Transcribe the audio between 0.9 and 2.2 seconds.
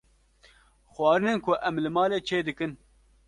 Xwarinên ku em li malê